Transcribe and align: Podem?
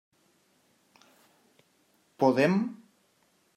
Podem? 2.17 2.55